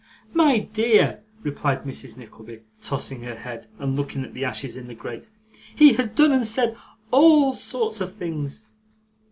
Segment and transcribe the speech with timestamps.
[0.33, 2.17] 'My dear,' replied Mrs.
[2.17, 5.29] Nickleby, tossing her head and looking at the ashes in the grate,
[5.75, 6.75] 'he has done and said
[7.11, 8.65] all sorts of things.